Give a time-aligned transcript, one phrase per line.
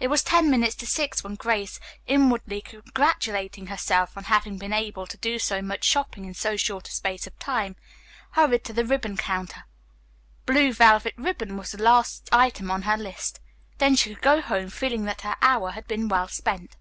[0.00, 1.78] It was ten minutes to six when Grace,
[2.08, 6.88] inwardly congratulating herself on having been able to do so much shopping in so short
[6.88, 7.76] a space of time,
[8.32, 9.62] hurried to the ribbon counter.
[10.46, 13.38] Blue velvet ribbon was the last item on her list.
[13.78, 16.74] Then she could go home feeling that her hour had been well spent.